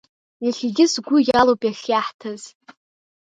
[0.45, 2.41] Иахьагьы сгәы иалоуп иахьиаҳҭаз.